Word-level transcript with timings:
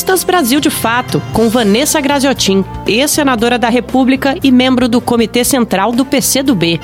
Entrevistas 0.00 0.24
Brasil 0.24 0.60
de 0.60 0.70
Fato, 0.70 1.20
com 1.30 1.50
Vanessa 1.50 2.00
Graziotin, 2.00 2.64
ex-senadora 2.86 3.58
da 3.58 3.68
República 3.68 4.34
e 4.42 4.50
membro 4.50 4.88
do 4.88 4.98
Comitê 4.98 5.44
Central 5.44 5.92
do 5.92 6.06
PCdoB. 6.06 6.80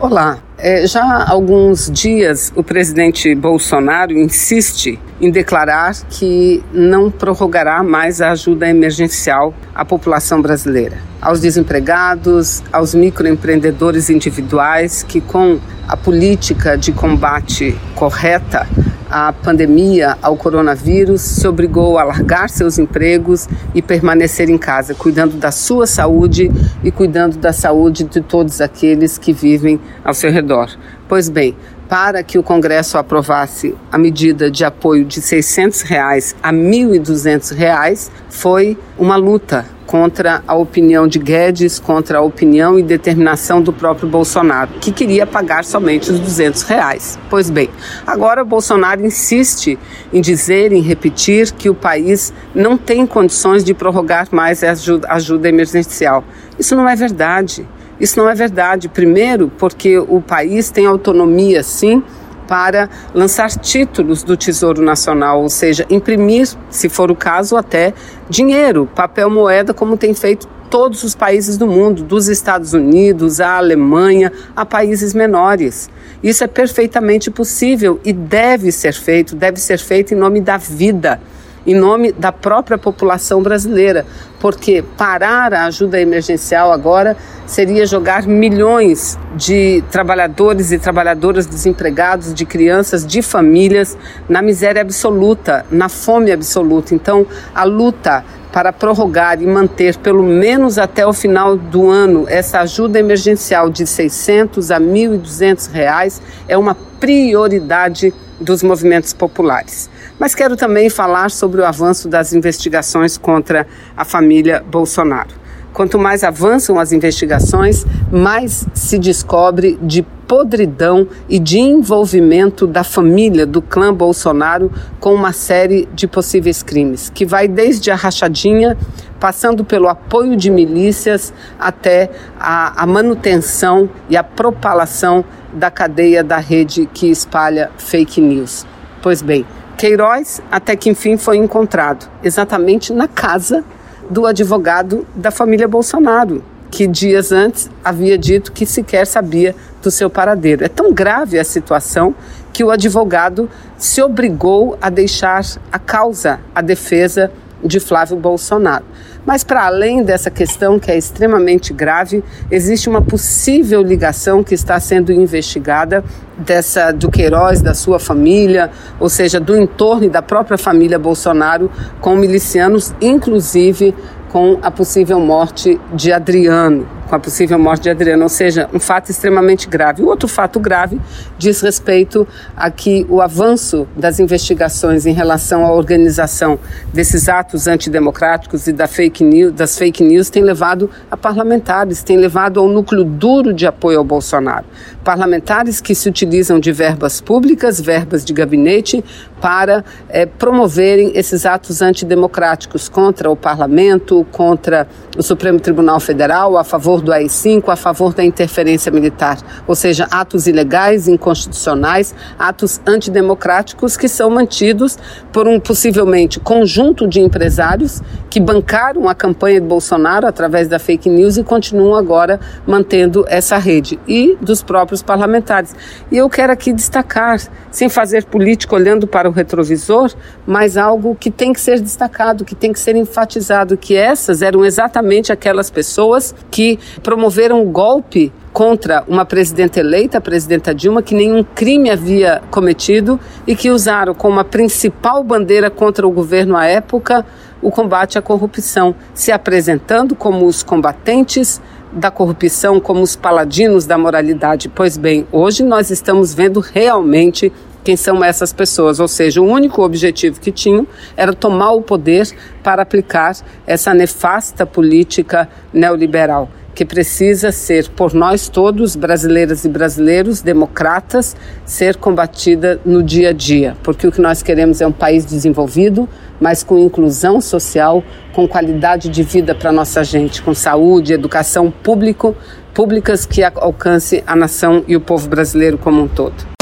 Olá, 0.00 0.38
é, 0.62 0.86
já 0.86 1.02
há 1.02 1.28
alguns 1.28 1.90
dias 1.90 2.52
o 2.54 2.62
presidente 2.62 3.34
Bolsonaro 3.34 4.12
insiste 4.12 4.96
em 5.20 5.28
declarar 5.28 5.92
que 6.08 6.62
não 6.72 7.10
prorrogará 7.10 7.82
mais 7.82 8.20
a 8.20 8.30
ajuda 8.30 8.68
emergencial 8.68 9.52
à 9.74 9.84
população 9.84 10.40
brasileira, 10.40 10.98
aos 11.20 11.40
desempregados, 11.40 12.62
aos 12.72 12.94
microempreendedores 12.94 14.08
individuais 14.08 15.02
que, 15.02 15.20
com 15.20 15.58
a 15.88 15.96
política 15.96 16.78
de 16.78 16.92
combate 16.92 17.76
correta 17.96 18.64
à 19.12 19.30
pandemia, 19.30 20.16
ao 20.22 20.36
coronavírus, 20.38 21.20
se 21.20 21.46
obrigou 21.46 21.98
a 21.98 22.04
largar 22.04 22.48
seus 22.48 22.78
empregos 22.78 23.46
e 23.74 23.82
permanecer 23.82 24.48
em 24.48 24.56
casa, 24.56 24.94
cuidando 24.94 25.36
da 25.36 25.50
sua 25.50 25.86
saúde 25.86 26.50
e 26.82 26.90
cuidando 26.90 27.36
da 27.36 27.52
saúde 27.52 28.04
de 28.04 28.22
todos 28.22 28.62
aqueles 28.62 29.18
que 29.18 29.34
vivem 29.34 29.78
ao 30.02 30.14
seu 30.14 30.32
redor. 30.32 30.70
Pois 31.06 31.28
bem, 31.28 31.54
para 31.92 32.22
que 32.22 32.38
o 32.38 32.42
Congresso 32.42 32.96
aprovasse 32.96 33.74
a 33.92 33.98
medida 33.98 34.50
de 34.50 34.64
apoio 34.64 35.04
de 35.04 35.20
600 35.20 35.82
reais 35.82 36.34
a 36.42 36.50
1.200 36.50 37.54
reais, 37.54 38.10
foi 38.30 38.78
uma 38.98 39.14
luta 39.16 39.66
contra 39.86 40.42
a 40.48 40.54
opinião 40.54 41.06
de 41.06 41.18
Guedes, 41.18 41.78
contra 41.78 42.16
a 42.16 42.22
opinião 42.22 42.78
e 42.78 42.82
determinação 42.82 43.60
do 43.60 43.74
próprio 43.74 44.08
Bolsonaro, 44.08 44.70
que 44.80 44.90
queria 44.90 45.26
pagar 45.26 45.66
somente 45.66 46.10
os 46.10 46.18
200 46.18 46.62
reais. 46.62 47.18
Pois 47.28 47.50
bem, 47.50 47.68
agora 48.06 48.42
Bolsonaro 48.42 49.04
insiste 49.04 49.78
em 50.10 50.22
dizer, 50.22 50.72
em 50.72 50.80
repetir, 50.80 51.52
que 51.52 51.68
o 51.68 51.74
país 51.74 52.32
não 52.54 52.78
tem 52.78 53.06
condições 53.06 53.62
de 53.62 53.74
prorrogar 53.74 54.28
mais 54.30 54.64
a 54.64 54.70
ajuda 55.10 55.46
emergencial. 55.46 56.24
Isso 56.58 56.74
não 56.74 56.88
é 56.88 56.96
verdade. 56.96 57.68
Isso 58.02 58.18
não 58.18 58.28
é 58.28 58.34
verdade. 58.34 58.88
Primeiro, 58.88 59.52
porque 59.56 59.96
o 59.96 60.20
país 60.20 60.72
tem 60.72 60.86
autonomia, 60.86 61.62
sim, 61.62 62.02
para 62.48 62.90
lançar 63.14 63.48
títulos 63.50 64.24
do 64.24 64.36
Tesouro 64.36 64.82
Nacional, 64.82 65.40
ou 65.40 65.48
seja, 65.48 65.86
imprimir, 65.88 66.48
se 66.68 66.88
for 66.88 67.12
o 67.12 67.14
caso, 67.14 67.56
até 67.56 67.94
dinheiro, 68.28 68.90
papel 68.92 69.30
moeda, 69.30 69.72
como 69.72 69.96
tem 69.96 70.12
feito 70.14 70.48
todos 70.68 71.04
os 71.04 71.14
países 71.14 71.56
do 71.56 71.66
mundo, 71.68 72.02
dos 72.02 72.28
Estados 72.28 72.72
Unidos 72.72 73.40
à 73.40 73.58
Alemanha, 73.58 74.32
a 74.56 74.66
países 74.66 75.14
menores. 75.14 75.88
Isso 76.22 76.42
é 76.42 76.48
perfeitamente 76.48 77.30
possível 77.30 78.00
e 78.04 78.12
deve 78.12 78.72
ser 78.72 78.94
feito, 78.94 79.36
deve 79.36 79.60
ser 79.60 79.78
feito 79.78 80.12
em 80.12 80.16
nome 80.16 80.40
da 80.40 80.56
vida 80.56 81.20
em 81.66 81.74
nome 81.74 82.12
da 82.12 82.32
própria 82.32 82.76
população 82.76 83.42
brasileira, 83.42 84.04
porque 84.40 84.84
parar 84.96 85.54
a 85.54 85.66
ajuda 85.66 86.00
emergencial 86.00 86.72
agora 86.72 87.16
seria 87.46 87.86
jogar 87.86 88.26
milhões 88.26 89.18
de 89.36 89.82
trabalhadores 89.90 90.72
e 90.72 90.78
trabalhadoras 90.78 91.46
desempregados, 91.46 92.34
de 92.34 92.44
crianças, 92.44 93.06
de 93.06 93.22
famílias 93.22 93.96
na 94.28 94.42
miséria 94.42 94.82
absoluta, 94.82 95.64
na 95.70 95.88
fome 95.88 96.32
absoluta. 96.32 96.94
Então, 96.94 97.26
a 97.54 97.64
luta 97.64 98.24
para 98.52 98.72
prorrogar 98.72 99.42
e 99.42 99.46
manter 99.46 99.96
pelo 99.96 100.22
menos 100.22 100.78
até 100.78 101.06
o 101.06 101.12
final 101.12 101.56
do 101.56 101.88
ano 101.88 102.26
essa 102.28 102.60
ajuda 102.60 102.98
emergencial 102.98 103.70
de 103.70 103.86
600 103.86 104.70
a 104.70 104.78
1.200 104.78 105.72
reais 105.72 106.20
é 106.46 106.56
uma 106.56 106.74
prioridade 106.74 108.12
dos 108.38 108.62
movimentos 108.62 109.12
populares. 109.12 109.88
Mas 110.18 110.34
quero 110.34 110.56
também 110.56 110.90
falar 110.90 111.30
sobre 111.30 111.60
o 111.60 111.64
avanço 111.64 112.08
das 112.08 112.32
investigações 112.32 113.16
contra 113.16 113.66
a 113.96 114.04
família 114.04 114.62
Bolsonaro. 114.68 115.42
Quanto 115.72 115.98
mais 115.98 116.22
avançam 116.22 116.78
as 116.78 116.92
investigações, 116.92 117.86
mais 118.10 118.66
se 118.74 118.98
descobre 118.98 119.78
de 119.80 120.04
podridão 120.32 121.06
e 121.28 121.38
de 121.38 121.58
envolvimento 121.58 122.66
da 122.66 122.82
família 122.82 123.44
do 123.44 123.60
clã 123.60 123.92
Bolsonaro 123.92 124.72
com 124.98 125.12
uma 125.12 125.30
série 125.30 125.86
de 125.92 126.08
possíveis 126.08 126.62
crimes, 126.62 127.10
que 127.10 127.26
vai 127.26 127.46
desde 127.46 127.90
a 127.90 127.94
rachadinha, 127.94 128.74
passando 129.20 129.62
pelo 129.62 129.88
apoio 129.88 130.34
de 130.34 130.50
milícias 130.50 131.34
até 131.60 132.08
a, 132.40 132.82
a 132.82 132.86
manutenção 132.86 133.90
e 134.08 134.16
a 134.16 134.24
propalação 134.24 135.22
da 135.52 135.70
cadeia 135.70 136.24
da 136.24 136.38
rede 136.38 136.88
que 136.94 137.10
espalha 137.10 137.70
fake 137.76 138.18
news. 138.18 138.64
Pois 139.02 139.20
bem, 139.20 139.44
Queiroz 139.76 140.40
até 140.50 140.74
que 140.74 140.88
enfim 140.88 141.18
foi 141.18 141.36
encontrado, 141.36 142.08
exatamente 142.24 142.90
na 142.90 143.06
casa 143.06 143.62
do 144.08 144.24
advogado 144.24 145.06
da 145.14 145.30
família 145.30 145.68
Bolsonaro, 145.68 146.42
que 146.72 146.86
dias 146.86 147.32
antes 147.32 147.70
havia 147.84 148.16
dito 148.16 148.50
que 148.50 148.64
sequer 148.64 149.06
sabia 149.06 149.54
do 149.82 149.90
seu 149.90 150.08
paradeiro. 150.08 150.64
É 150.64 150.68
tão 150.68 150.90
grave 150.90 151.38
a 151.38 151.44
situação 151.44 152.14
que 152.50 152.64
o 152.64 152.70
advogado 152.70 153.48
se 153.76 154.00
obrigou 154.00 154.78
a 154.80 154.88
deixar 154.88 155.44
a 155.70 155.78
causa, 155.78 156.40
a 156.54 156.62
defesa 156.62 157.30
de 157.62 157.78
Flávio 157.78 158.16
Bolsonaro. 158.16 158.84
Mas, 159.24 159.44
para 159.44 159.66
além 159.66 160.02
dessa 160.02 160.30
questão, 160.30 160.80
que 160.80 160.90
é 160.90 160.96
extremamente 160.96 161.72
grave, 161.72 162.24
existe 162.50 162.88
uma 162.88 163.00
possível 163.00 163.80
ligação 163.80 164.42
que 164.42 164.54
está 164.54 164.80
sendo 164.80 165.12
investigada 165.12 166.02
dessa 166.36 166.90
do 166.90 167.08
Queiroz, 167.08 167.60
da 167.60 167.72
sua 167.72 168.00
família, 168.00 168.70
ou 168.98 169.08
seja, 169.08 169.38
do 169.38 169.56
entorno 169.56 170.04
e 170.04 170.08
da 170.08 170.22
própria 170.22 170.58
família 170.58 170.98
Bolsonaro 170.98 171.70
com 172.00 172.16
milicianos, 172.16 172.92
inclusive 173.00 173.94
com 174.32 174.58
a 174.62 174.70
possível 174.70 175.20
morte 175.20 175.78
de 175.92 176.10
Adriano, 176.10 176.88
com 177.12 177.16
a 177.16 177.20
possível 177.20 177.58
morte 177.58 177.82
de 177.82 177.90
Adriano, 177.90 178.22
ou 178.22 178.28
seja, 178.30 178.70
um 178.72 178.80
fato 178.80 179.10
extremamente 179.10 179.68
grave. 179.68 180.02
O 180.02 180.06
outro 180.06 180.26
fato 180.26 180.58
grave 180.58 180.98
diz 181.36 181.60
respeito 181.60 182.26
a 182.56 182.70
que 182.70 183.04
o 183.06 183.20
avanço 183.20 183.86
das 183.94 184.18
investigações 184.18 185.04
em 185.04 185.12
relação 185.12 185.62
à 185.66 185.70
organização 185.70 186.58
desses 186.90 187.28
atos 187.28 187.66
antidemocráticos 187.66 188.66
e 188.66 188.72
da 188.72 188.88
fake 188.88 189.22
news, 189.22 189.52
das 189.52 189.76
fake 189.76 190.02
news 190.02 190.30
tem 190.30 190.42
levado 190.42 190.88
a 191.10 191.16
parlamentares, 191.16 192.02
tem 192.02 192.16
levado 192.16 192.58
ao 192.58 192.66
núcleo 192.66 193.04
duro 193.04 193.52
de 193.52 193.66
apoio 193.66 193.98
ao 193.98 194.04
Bolsonaro. 194.04 194.64
Parlamentares 195.04 195.82
que 195.82 195.94
se 195.94 196.08
utilizam 196.08 196.58
de 196.58 196.72
verbas 196.72 197.20
públicas, 197.20 197.78
verbas 197.78 198.24
de 198.24 198.32
gabinete, 198.32 199.04
para 199.38 199.84
é, 200.08 200.24
promoverem 200.24 201.12
esses 201.14 201.44
atos 201.44 201.82
antidemocráticos 201.82 202.88
contra 202.88 203.28
o 203.28 203.34
parlamento, 203.34 204.24
contra 204.30 204.86
o 205.18 205.22
Supremo 205.22 205.58
Tribunal 205.58 205.98
Federal, 205.98 206.56
a 206.56 206.62
favor 206.62 207.01
do 207.02 207.12
AI-5, 207.12 207.68
a 207.68 207.76
favor 207.76 208.14
da 208.14 208.24
interferência 208.24 208.90
militar, 208.90 209.38
ou 209.66 209.74
seja, 209.74 210.06
atos 210.10 210.46
ilegais, 210.46 211.08
inconstitucionais, 211.08 212.14
atos 212.38 212.80
antidemocráticos 212.86 213.96
que 213.96 214.08
são 214.08 214.30
mantidos 214.30 214.98
por 215.32 215.46
um 215.48 215.58
possivelmente 215.58 216.40
conjunto 216.40 217.06
de 217.06 217.20
empresários 217.20 218.00
que 218.30 218.40
bancaram 218.40 219.08
a 219.08 219.14
campanha 219.14 219.60
de 219.60 219.66
Bolsonaro 219.66 220.26
através 220.26 220.68
da 220.68 220.78
fake 220.78 221.08
news 221.08 221.36
e 221.36 221.44
continuam 221.44 221.94
agora 221.94 222.40
mantendo 222.66 223.24
essa 223.28 223.58
rede 223.58 223.98
e 224.06 224.36
dos 224.40 224.62
próprios 224.62 225.02
parlamentares. 225.02 225.74
E 226.10 226.16
eu 226.16 226.30
quero 226.30 226.52
aqui 226.52 226.72
destacar, 226.72 227.38
sem 227.70 227.88
fazer 227.88 228.24
política 228.24 228.74
olhando 228.74 229.06
para 229.06 229.28
o 229.28 229.32
retrovisor, 229.32 230.12
mas 230.46 230.76
algo 230.76 231.14
que 231.14 231.30
tem 231.30 231.52
que 231.52 231.60
ser 231.60 231.80
destacado, 231.80 232.44
que 232.44 232.54
tem 232.54 232.72
que 232.72 232.80
ser 232.80 232.96
enfatizado, 232.96 233.76
que 233.76 233.94
essas 233.94 234.42
eram 234.42 234.64
exatamente 234.64 235.32
aquelas 235.32 235.70
pessoas 235.70 236.34
que 236.50 236.78
promoveram 237.02 237.62
o 237.62 237.70
golpe 237.70 238.32
contra 238.52 239.02
uma 239.08 239.24
presidenta 239.24 239.80
eleita, 239.80 240.18
a 240.18 240.20
presidenta 240.20 240.74
Dilma, 240.74 241.02
que 241.02 241.14
nenhum 241.14 241.42
crime 241.42 241.90
havia 241.90 242.42
cometido 242.50 243.18
e 243.46 243.56
que 243.56 243.70
usaram 243.70 244.14
como 244.14 244.38
a 244.38 244.44
principal 244.44 245.24
bandeira 245.24 245.70
contra 245.70 246.06
o 246.06 246.10
governo 246.10 246.56
à 246.56 246.66
época 246.66 247.24
o 247.62 247.70
combate 247.70 248.18
à 248.18 248.22
corrupção, 248.22 248.94
se 249.14 249.30
apresentando 249.30 250.16
como 250.16 250.46
os 250.46 250.62
combatentes 250.62 251.60
da 251.92 252.10
corrupção, 252.10 252.80
como 252.80 253.02
os 253.02 253.14
paladinos 253.14 253.86
da 253.86 253.96
moralidade. 253.96 254.68
Pois 254.68 254.96
bem, 254.96 255.26
hoje 255.30 255.62
nós 255.62 255.90
estamos 255.90 256.34
vendo 256.34 256.58
realmente 256.58 257.52
quem 257.84 257.96
são 257.96 258.22
essas 258.22 258.52
pessoas, 258.52 259.00
ou 259.00 259.08
seja, 259.08 259.40
o 259.40 259.44
único 259.44 259.82
objetivo 259.82 260.40
que 260.40 260.52
tinham 260.52 260.86
era 261.16 261.32
tomar 261.32 261.72
o 261.72 261.82
poder 261.82 262.28
para 262.62 262.82
aplicar 262.82 263.36
essa 263.66 263.92
nefasta 263.92 264.64
política 264.64 265.48
neoliberal 265.72 266.48
que 266.74 266.84
precisa 266.84 267.52
ser, 267.52 267.88
por 267.90 268.14
nós 268.14 268.48
todos, 268.48 268.96
brasileiras 268.96 269.64
e 269.64 269.68
brasileiros, 269.68 270.40
democratas, 270.40 271.36
ser 271.64 271.96
combatida 271.96 272.80
no 272.84 273.02
dia 273.02 273.30
a 273.30 273.32
dia, 273.32 273.76
porque 273.82 274.06
o 274.06 274.12
que 274.12 274.20
nós 274.20 274.42
queremos 274.42 274.80
é 274.80 274.86
um 274.86 274.92
país 274.92 275.24
desenvolvido, 275.24 276.08
mas 276.40 276.62
com 276.62 276.78
inclusão 276.78 277.40
social, 277.40 278.02
com 278.32 278.48
qualidade 278.48 279.08
de 279.08 279.22
vida 279.22 279.54
para 279.54 279.70
nossa 279.70 280.02
gente, 280.02 280.42
com 280.42 280.54
saúde, 280.54 281.12
educação 281.12 281.70
público, 281.70 282.34
públicas 282.72 283.26
que 283.26 283.42
alcance 283.42 284.24
a 284.26 284.34
nação 284.34 284.82
e 284.88 284.96
o 284.96 285.00
povo 285.00 285.28
brasileiro 285.28 285.76
como 285.76 286.02
um 286.02 286.08
todo. 286.08 286.52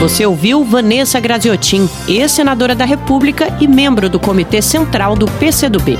Você 0.00 0.26
ouviu 0.26 0.62
Vanessa 0.64 1.18
Graziotin, 1.18 1.88
ex-senadora 2.06 2.74
da 2.74 2.84
República 2.84 3.48
e 3.58 3.66
membro 3.66 4.10
do 4.10 4.20
Comitê 4.20 4.60
Central 4.60 5.16
do 5.16 5.24
PCdoB. 5.24 5.96